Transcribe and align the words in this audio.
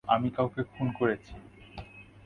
আমি 0.07 0.29
কাউকে 0.29 0.61
খুন 0.63 0.87
করেছি। 0.99 1.33